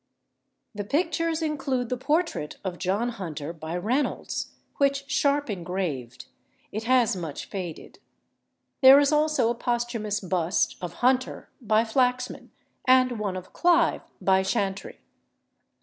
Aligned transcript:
The 0.73 0.83
pictures 0.83 1.43
include 1.43 1.89
the 1.89 1.95
portrait 1.95 2.57
of 2.63 2.79
John 2.79 3.09
Hunter 3.09 3.53
by 3.53 3.77
Reynolds, 3.77 4.49
which 4.77 5.03
Sharp 5.11 5.47
engraved: 5.47 6.25
it 6.71 6.85
has 6.85 7.15
much 7.15 7.45
faded. 7.45 7.99
There 8.81 8.99
is 8.99 9.11
also 9.11 9.51
a 9.51 9.55
posthumous 9.55 10.19
bust 10.19 10.75
of 10.81 10.93
Hunter 11.05 11.51
by 11.61 11.85
Flaxman, 11.85 12.49
and 12.83 13.19
one 13.19 13.35
of 13.37 13.53
Clive 13.53 14.01
by 14.19 14.41
Chantrey. 14.41 15.01